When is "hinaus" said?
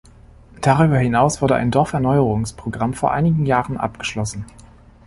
0.97-1.43